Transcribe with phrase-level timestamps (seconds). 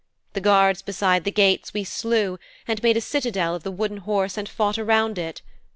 [0.33, 3.97] The guards beside the gates we slew and we made a citadel of the Wooden
[3.97, 5.43] Horse and fought around it.